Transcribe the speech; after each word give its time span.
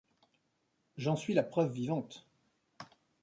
J'en 0.97 1.15
suis 1.15 1.35
la 1.35 1.43
preuve 1.43 1.71
vivante. 1.73 2.25